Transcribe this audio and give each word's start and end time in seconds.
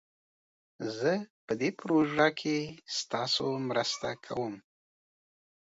زه 0.97 1.11
په 1.45 1.53
دي 1.59 1.69
پروژه 1.79 2.27
کښي 2.39 2.57
ستاسو 2.97 3.47
مرسته 3.69 4.07
کووم 4.25 4.55